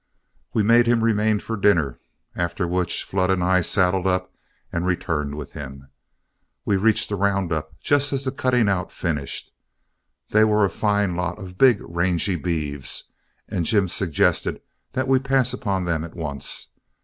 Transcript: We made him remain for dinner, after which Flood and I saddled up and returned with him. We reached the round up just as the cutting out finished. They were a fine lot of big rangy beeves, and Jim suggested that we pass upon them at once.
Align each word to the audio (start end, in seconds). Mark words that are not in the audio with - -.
We 0.51 0.63
made 0.63 0.87
him 0.87 1.03
remain 1.03 1.37
for 1.41 1.55
dinner, 1.55 1.99
after 2.35 2.67
which 2.67 3.03
Flood 3.03 3.29
and 3.29 3.43
I 3.43 3.61
saddled 3.61 4.07
up 4.07 4.33
and 4.73 4.83
returned 4.87 5.35
with 5.35 5.51
him. 5.51 5.91
We 6.65 6.75
reached 6.75 7.09
the 7.09 7.15
round 7.15 7.51
up 7.53 7.79
just 7.79 8.11
as 8.11 8.23
the 8.23 8.31
cutting 8.31 8.67
out 8.67 8.91
finished. 8.91 9.51
They 10.29 10.43
were 10.43 10.65
a 10.65 10.71
fine 10.71 11.15
lot 11.15 11.37
of 11.37 11.55
big 11.59 11.81
rangy 11.81 12.35
beeves, 12.35 13.11
and 13.47 13.63
Jim 13.63 13.87
suggested 13.87 14.59
that 14.93 15.07
we 15.07 15.19
pass 15.19 15.53
upon 15.53 15.85
them 15.85 16.03
at 16.03 16.15
once. 16.15 16.69